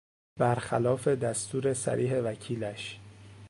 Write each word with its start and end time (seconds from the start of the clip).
برخلاف 0.39 1.07
دستور 1.07 1.73
صریح 1.73 2.11
وکیلش 2.23 2.99